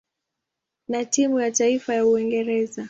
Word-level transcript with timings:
na 0.87 1.05
timu 1.05 1.39
ya 1.39 1.51
taifa 1.51 1.93
ya 1.95 2.05
Uingereza. 2.05 2.79